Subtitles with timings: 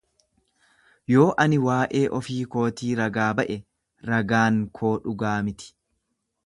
[1.13, 3.61] Yoo ani waa’ee ofii kootii ragaa ba’e,
[4.13, 5.75] ragaan koo dhugaa miti.